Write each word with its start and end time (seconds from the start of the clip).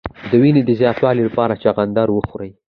د 0.29 0.31
وینې 0.41 0.61
د 0.65 0.69
زیاتوالي 0.79 1.21
لپاره 1.27 1.59
چغندر 1.63 2.07
وخورئ 2.11 2.51